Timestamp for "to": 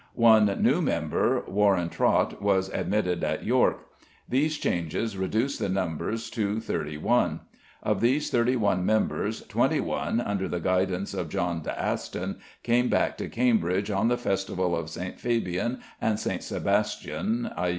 6.31-6.59, 13.19-13.29